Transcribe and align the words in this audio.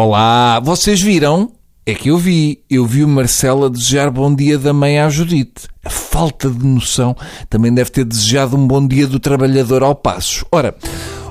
Olá, 0.00 0.60
vocês 0.60 1.02
viram? 1.02 1.50
É 1.84 1.92
que 1.92 2.10
eu 2.10 2.18
vi. 2.18 2.62
Eu 2.70 2.86
vi 2.86 3.02
o 3.02 3.08
Marcelo 3.08 3.64
a 3.64 3.68
desejar 3.68 4.12
bom 4.12 4.32
dia 4.32 4.56
da 4.56 4.72
mãe 4.72 5.00
à 5.00 5.08
Judite. 5.08 5.66
A 5.84 5.90
falta 5.90 6.48
de 6.48 6.64
noção 6.64 7.16
também 7.50 7.74
deve 7.74 7.90
ter 7.90 8.04
desejado 8.04 8.56
um 8.56 8.64
bom 8.64 8.86
dia 8.86 9.08
do 9.08 9.18
trabalhador 9.18 9.82
ao 9.82 9.96
passo. 9.96 10.46
Ora, 10.52 10.76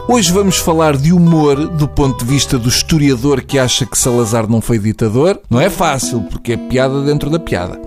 hoje 0.08 0.32
vamos 0.32 0.58
falar 0.58 0.98
de 0.98 1.14
humor 1.14 1.68
do 1.70 1.88
ponto 1.88 2.24
de 2.24 2.32
vista 2.32 2.58
do 2.58 2.70
historiador 2.70 3.42
que 3.42 3.60
acha 3.60 3.86
que 3.86 3.98
Salazar 3.98 4.50
não 4.50 4.62
foi 4.62 4.80
ditador. 4.80 5.40
Não 5.50 5.60
é 5.60 5.70
fácil, 5.70 6.22
porque 6.30 6.54
é 6.54 6.58
piada 6.58 7.02
dentro 7.04 7.30
da 7.30 7.40
piada. 7.40 7.80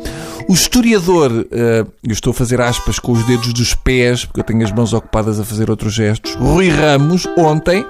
O 0.48 0.53
historiador, 0.53 1.46
eh, 1.53 1.85
eu 2.03 2.12
estou 2.12 2.32
a 2.32 2.35
fazer 2.35 2.61
aspas 2.61 2.98
com 2.98 3.12
os 3.12 3.25
dedos 3.25 3.53
dos 3.53 3.72
pés, 3.72 4.25
porque 4.25 4.40
eu 4.40 4.45
tenho 4.45 4.64
as 4.64 4.72
mãos 4.72 4.93
ocupadas 4.93 5.39
a 5.39 5.45
fazer 5.45 5.71
outros 5.71 5.93
gestos. 5.95 6.35
Rui 6.35 6.68
Ramos, 6.68 7.25
ontem, 7.39 7.86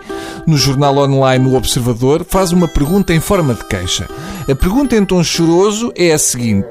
no 0.47 0.58
jornal 0.58 0.97
online 0.98 1.47
O 1.48 1.56
Observador, 1.56 2.24
faz 2.28 2.52
uma 2.52 2.69
pergunta 2.69 3.14
em 3.14 3.20
forma 3.20 3.55
de 3.55 3.64
queixa. 3.64 4.06
A 4.47 4.55
pergunta 4.55 4.94
em 4.94 5.05
tom 5.05 5.24
choroso 5.24 5.91
é 5.97 6.12
a 6.12 6.19
seguinte: 6.19 6.69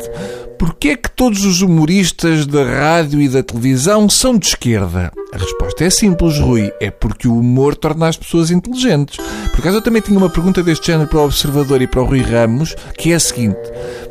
Porquê 0.59 0.89
é 0.89 0.95
que 0.97 1.09
todos 1.09 1.45
os 1.45 1.61
humoristas 1.61 2.45
da 2.45 2.65
rádio 2.65 3.21
e 3.21 3.29
da 3.29 3.41
televisão 3.41 4.09
são 4.09 4.37
de 4.37 4.47
esquerda? 4.47 5.09
A 5.31 5.37
resposta 5.37 5.85
é 5.85 5.89
simples, 5.89 6.37
Rui. 6.37 6.69
É 6.81 6.91
porque 6.91 7.29
o 7.29 7.39
humor 7.39 7.77
torna 7.77 8.09
as 8.09 8.17
pessoas 8.17 8.51
inteligentes. 8.51 9.17
Por 9.51 9.61
acaso 9.61 9.77
eu 9.77 9.81
também 9.81 10.01
tinha 10.01 10.17
uma 10.17 10.29
pergunta 10.29 10.61
deste 10.61 10.87
género 10.87 11.07
para 11.07 11.19
o 11.19 11.23
Observador 11.23 11.81
e 11.81 11.87
para 11.87 12.01
o 12.01 12.05
Rui 12.05 12.21
Ramos, 12.21 12.75
que 12.97 13.13
é 13.13 13.15
a 13.15 13.19
seguinte. 13.21 13.57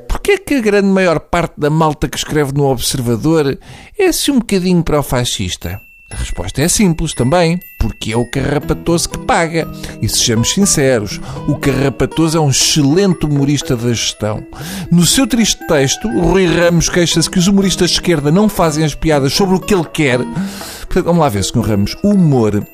Porquê 0.09 0.33
é 0.33 0.39
que 0.39 0.55
a 0.55 0.61
grande 0.63 0.89
maior 0.89 1.21
parte 1.21 1.53
da 1.61 1.69
malta 1.69 2.09
que 2.09 2.17
escreve 2.17 2.55
no 2.55 2.65
Observador 2.65 3.59
é 3.99 4.07
assim 4.07 4.33
um 4.33 4.39
bocadinho 4.39 4.83
para 4.83 5.01
o 5.01 5.03
fascista? 5.03 5.79
A 6.19 6.21
resposta 6.21 6.61
é 6.61 6.67
simples 6.67 7.15
também, 7.15 7.61
porque 7.79 8.13
é 8.13 8.17
o 8.17 8.25
Carrapatoso 8.25 9.09
que 9.09 9.19
paga. 9.19 9.69
E 10.03 10.09
sejamos 10.09 10.51
sinceros, 10.53 11.21
o 11.47 11.55
Carrapatoso 11.55 12.37
é 12.37 12.41
um 12.41 12.51
excelente 12.51 13.25
humorista 13.25 13.77
da 13.77 13.91
gestão. 13.91 14.45
No 14.91 15.07
seu 15.07 15.29
triste 15.29 15.65
texto, 15.69 16.09
o 16.09 16.33
Rui 16.33 16.47
Ramos 16.47 16.89
queixa-se 16.89 17.31
que 17.31 17.39
os 17.39 17.47
humoristas 17.47 17.91
de 17.91 17.97
esquerda 17.97 18.33
não 18.33 18.49
fazem 18.49 18.85
as 18.85 18.97
piadas 18.97 19.33
sobre 19.33 19.55
o 19.55 19.61
que 19.61 19.73
ele 19.73 19.85
quer. 19.85 20.19
Portanto, 20.19 21.05
vamos 21.05 21.21
lá 21.21 21.29
ver, 21.29 21.45
Sr. 21.45 21.61
Ramos. 21.61 21.97
O 22.03 22.11
humor 22.11 22.67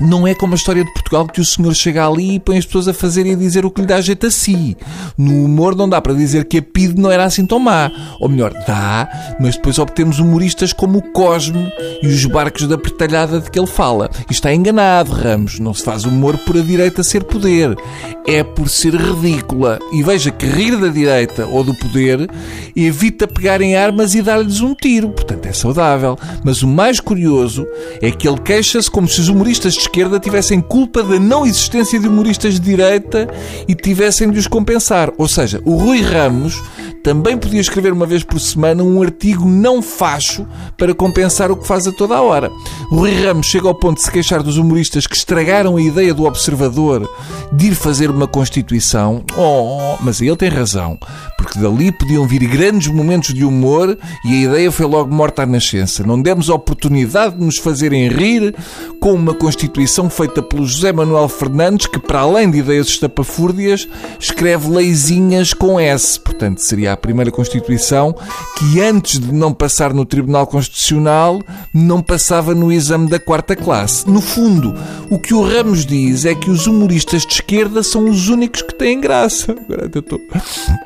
não 0.00 0.26
é 0.26 0.34
como 0.34 0.52
a 0.52 0.56
história 0.56 0.84
de 0.84 0.92
Portugal 0.92 1.26
que 1.26 1.40
o 1.40 1.44
senhor 1.44 1.74
chega 1.74 2.06
ali 2.06 2.34
e 2.34 2.40
põe 2.40 2.58
as 2.58 2.66
pessoas 2.66 2.88
a 2.88 2.94
fazer 2.94 3.26
e 3.26 3.32
a 3.32 3.36
dizer 3.36 3.64
o 3.64 3.70
que 3.70 3.80
lhe 3.80 3.86
dá 3.86 4.00
jeito 4.00 4.26
a 4.26 4.30
si. 4.30 4.76
No 5.16 5.44
humor 5.44 5.74
não 5.74 5.88
dá 5.88 6.00
para 6.00 6.14
dizer 6.14 6.44
que 6.44 6.58
a 6.58 6.62
PID 6.62 7.00
não 7.00 7.10
era 7.10 7.24
assim 7.24 7.46
tão 7.46 7.58
má. 7.58 7.90
Ou 8.20 8.28
melhor, 8.28 8.52
dá, 8.66 9.36
mas 9.40 9.56
depois 9.56 9.78
obtemos 9.78 10.18
humoristas 10.18 10.72
como 10.72 10.98
o 10.98 11.12
Cosme 11.12 11.72
e 12.02 12.06
os 12.06 12.24
barcos 12.26 12.66
da 12.66 12.76
pretalhada 12.76 13.40
de 13.40 13.50
que 13.50 13.58
ele 13.58 13.66
fala. 13.66 14.10
E 14.28 14.32
está 14.32 14.52
enganado, 14.52 15.12
Ramos. 15.12 15.58
Não 15.58 15.72
se 15.72 15.82
faz 15.82 16.04
humor 16.04 16.36
por 16.38 16.56
a 16.56 16.60
direita 16.60 17.02
ser 17.02 17.24
poder. 17.24 17.76
É 18.26 18.42
por 18.42 18.68
ser 18.68 18.94
ridícula. 18.94 19.78
E 19.92 20.02
veja 20.02 20.30
que 20.30 20.46
rir 20.46 20.76
da 20.76 20.88
direita 20.88 21.46
ou 21.46 21.64
do 21.64 21.74
poder 21.74 22.28
evita 22.74 23.26
pegar 23.26 23.60
em 23.60 23.76
armas 23.76 24.14
e 24.14 24.22
dar-lhes 24.22 24.60
um 24.60 24.74
tiro. 24.74 25.08
Portanto, 25.10 25.46
é 25.46 25.52
saudável. 25.52 26.18
Mas 26.44 26.62
o 26.62 26.68
mais 26.68 27.00
curioso 27.00 27.66
é 28.02 28.10
que 28.10 28.28
ele 28.28 28.40
queixa-se 28.40 28.90
como 28.90 29.08
se 29.08 29.20
os 29.20 29.28
humoristas 29.28 29.85
esquerda 29.86 30.20
tivessem 30.20 30.60
culpa 30.60 31.02
da 31.02 31.18
não 31.18 31.46
existência 31.46 31.98
de 31.98 32.08
humoristas 32.08 32.54
de 32.54 32.60
direita 32.60 33.28
e 33.66 33.74
tivessem 33.74 34.30
de 34.30 34.38
os 34.38 34.46
compensar. 34.46 35.10
Ou 35.16 35.28
seja, 35.28 35.62
o 35.64 35.76
Rui 35.76 36.02
Ramos 36.02 36.60
também 37.02 37.38
podia 37.38 37.60
escrever 37.60 37.92
uma 37.92 38.04
vez 38.04 38.24
por 38.24 38.40
semana 38.40 38.82
um 38.82 39.00
artigo 39.00 39.48
não 39.48 39.80
facho 39.80 40.46
para 40.76 40.92
compensar 40.92 41.52
o 41.52 41.56
que 41.56 41.66
faz 41.66 41.86
a 41.86 41.92
toda 41.92 42.16
a 42.16 42.20
hora. 42.20 42.50
O 42.90 42.96
Rui 42.96 43.14
Ramos 43.14 43.46
chega 43.46 43.68
ao 43.68 43.74
ponto 43.74 43.98
de 43.98 44.02
se 44.02 44.10
queixar 44.10 44.42
dos 44.42 44.58
humoristas 44.58 45.06
que 45.06 45.16
estragaram 45.16 45.76
a 45.76 45.80
ideia 45.80 46.12
do 46.12 46.24
observador 46.24 47.08
de 47.52 47.68
ir 47.68 47.74
fazer 47.74 48.10
uma 48.10 48.26
Constituição. 48.26 49.24
Oh, 49.38 49.96
mas 50.00 50.20
ele 50.20 50.36
tem 50.36 50.48
razão, 50.48 50.98
porque 51.38 51.58
dali 51.58 51.92
podiam 51.92 52.26
vir 52.26 52.44
grandes 52.48 52.88
momentos 52.88 53.32
de 53.32 53.44
humor 53.44 53.96
e 54.24 54.34
a 54.34 54.48
ideia 54.48 54.72
foi 54.72 54.86
logo 54.86 55.14
morta 55.14 55.44
à 55.44 55.46
nascença. 55.46 56.02
Não 56.02 56.20
demos 56.20 56.50
a 56.50 56.54
oportunidade 56.54 57.36
de 57.36 57.44
nos 57.44 57.58
fazerem 57.58 58.08
rir 58.08 58.54
com 59.00 59.12
uma 59.12 59.32
Constituição 59.32 59.75
feita 60.10 60.42
pelo 60.42 60.66
José 60.66 60.92
Manuel 60.92 61.28
Fernandes, 61.28 61.86
que, 61.86 61.98
para 61.98 62.20
além 62.20 62.50
de 62.50 62.58
ideias 62.58 62.86
estapafúrdias, 62.88 63.88
escreve 64.18 64.70
leizinhas 64.70 65.52
com 65.52 65.78
S. 65.78 66.18
Portanto, 66.18 66.58
seria 66.58 66.92
a 66.92 66.96
primeira 66.96 67.30
Constituição 67.30 68.14
que, 68.58 68.80
antes 68.80 69.20
de 69.20 69.32
não 69.32 69.52
passar 69.52 69.92
no 69.92 70.04
Tribunal 70.04 70.46
Constitucional, 70.46 71.42
não 71.72 72.00
passava 72.00 72.54
no 72.54 72.72
exame 72.72 73.08
da 73.08 73.18
quarta 73.18 73.54
classe. 73.54 74.08
No 74.08 74.20
fundo, 74.20 74.74
o 75.10 75.18
que 75.18 75.34
o 75.34 75.42
Ramos 75.42 75.84
diz 75.84 76.24
é 76.24 76.34
que 76.34 76.50
os 76.50 76.66
humoristas 76.66 77.26
de 77.26 77.34
esquerda 77.34 77.82
são 77.82 78.08
os 78.08 78.28
únicos 78.28 78.62
que 78.62 78.74
têm 78.74 79.00
graça. 79.00 79.52
Agora 79.52 79.90
eu 79.92 80.00
estou, 80.00 80.20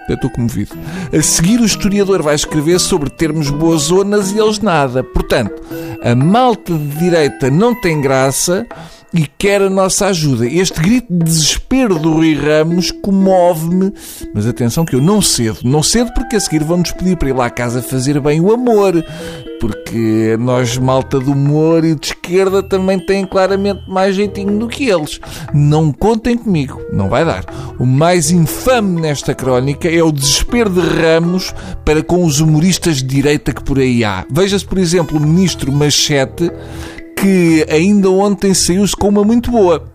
eu 0.08 0.14
estou 0.14 0.30
comovido. 0.30 0.76
A 1.12 1.22
seguir, 1.22 1.60
o 1.60 1.64
historiador 1.64 2.22
vai 2.22 2.34
escrever 2.34 2.78
sobre 2.78 3.10
termos 3.10 3.50
boas 3.50 3.82
zonas 3.82 4.32
e 4.32 4.38
eles 4.38 4.58
nada. 4.60 5.04
Portanto, 5.04 5.62
a 6.02 6.14
malta 6.14 6.72
de 6.72 6.98
direita 6.98 7.50
não 7.50 7.74
tem 7.74 8.00
graça 8.00 8.66
e 9.12 9.26
quer 9.38 9.60
a 9.62 9.70
nossa 9.70 10.06
ajuda. 10.06 10.46
Este 10.46 10.80
grito 10.80 11.12
de 11.12 11.24
desespero 11.24 11.98
do 11.98 12.12
Rui 12.12 12.34
Ramos 12.34 12.90
comove-me, 12.90 13.92
mas 14.34 14.46
atenção 14.46 14.84
que 14.84 14.94
eu 14.94 15.00
não 15.00 15.20
cedo. 15.20 15.60
Não 15.64 15.82
cedo 15.82 16.12
porque 16.14 16.36
a 16.36 16.40
seguir 16.40 16.62
vão-nos 16.64 16.92
pedir 16.92 17.16
para 17.16 17.28
ir 17.28 17.32
lá 17.32 17.46
à 17.46 17.50
casa 17.50 17.82
fazer 17.82 18.20
bem 18.20 18.40
o 18.40 18.52
amor. 18.52 19.04
Porque 19.60 20.38
nós, 20.40 20.78
malta 20.78 21.20
do 21.20 21.32
humor 21.32 21.84
e 21.84 21.94
de 21.94 22.06
esquerda, 22.06 22.62
também 22.62 22.98
têm 22.98 23.26
claramente 23.26 23.82
mais 23.86 24.16
jeitinho 24.16 24.58
do 24.58 24.66
que 24.66 24.88
eles. 24.88 25.20
Não 25.52 25.92
contem 25.92 26.36
comigo, 26.36 26.80
não 26.90 27.10
vai 27.10 27.26
dar. 27.26 27.44
O 27.78 27.84
mais 27.84 28.30
infame 28.30 29.02
nesta 29.02 29.34
crónica 29.34 29.86
é 29.86 30.02
o 30.02 30.10
desespero 30.10 30.70
de 30.70 30.80
Ramos 30.80 31.54
para 31.84 32.02
com 32.02 32.24
os 32.24 32.40
humoristas 32.40 32.96
de 32.96 33.04
direita 33.04 33.52
que 33.52 33.62
por 33.62 33.78
aí 33.78 34.02
há. 34.02 34.24
Veja-se, 34.30 34.64
por 34.64 34.78
exemplo, 34.78 35.18
o 35.18 35.20
ministro 35.20 35.70
Machete, 35.70 36.50
que 37.14 37.66
ainda 37.68 38.10
ontem 38.10 38.54
saiu-se 38.54 38.96
com 38.96 39.08
uma 39.08 39.22
muito 39.22 39.50
boa. 39.50 39.92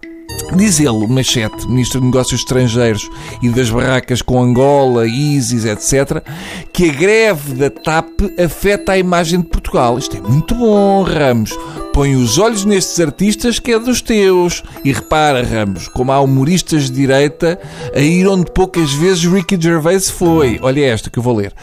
Diz 0.55 0.79
ele, 0.79 1.07
Machete, 1.07 1.67
Ministro 1.67 1.99
de 1.99 2.05
Negócios 2.05 2.39
Estrangeiros 2.39 3.09
e 3.41 3.49
das 3.49 3.69
barracas 3.69 4.21
com 4.21 4.41
Angola, 4.41 5.05
ISIS, 5.05 5.65
etc., 5.65 6.23
que 6.71 6.89
a 6.89 6.93
greve 6.93 7.53
da 7.55 7.69
TAP 7.69 8.09
afeta 8.39 8.93
a 8.93 8.97
imagem 8.97 9.41
de 9.41 9.47
Portugal. 9.47 9.97
Isto 9.97 10.17
é 10.17 10.21
muito 10.21 10.55
bom, 10.55 11.03
Ramos. 11.03 11.51
Põe 11.93 12.15
os 12.15 12.37
olhos 12.37 12.63
nestes 12.63 12.99
artistas 12.99 13.59
que 13.59 13.73
é 13.73 13.79
dos 13.79 14.01
teus. 14.01 14.63
E 14.83 14.93
repara, 14.93 15.43
Ramos, 15.43 15.87
como 15.89 16.11
há 16.11 16.21
humoristas 16.21 16.85
de 16.85 16.91
direita 16.91 17.59
a 17.93 17.99
ir 17.99 18.27
onde 18.27 18.51
poucas 18.51 18.93
vezes 18.93 19.25
Ricky 19.25 19.59
Gervais 19.59 20.09
foi. 20.09 20.59
Olha 20.61 20.85
esta 20.85 21.09
que 21.09 21.19
eu 21.19 21.23
vou 21.23 21.35
ler. 21.35 21.53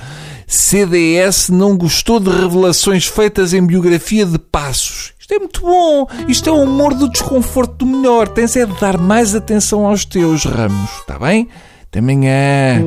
CDS 0.46 1.48
não 1.48 1.78
gostou 1.78 2.20
de 2.20 2.28
revelações 2.28 3.06
feitas 3.06 3.54
em 3.54 3.64
biografia 3.64 4.26
de 4.26 4.38
Passos. 4.38 5.11
Isto 5.22 5.34
é 5.34 5.38
muito 5.38 5.60
bom. 5.60 6.08
Isto 6.26 6.50
é 6.50 6.52
o 6.52 6.64
humor 6.64 6.94
do 6.94 7.08
desconforto 7.08 7.76
do 7.76 7.86
melhor. 7.86 8.26
Tens 8.26 8.56
é 8.56 8.66
de 8.66 8.80
dar 8.80 8.98
mais 8.98 9.36
atenção 9.36 9.86
aos 9.86 10.04
teus 10.04 10.44
ramos. 10.44 10.90
Está 10.98 11.16
bem? 11.16 11.48
Até 11.84 12.00
amanhã. 12.00 12.82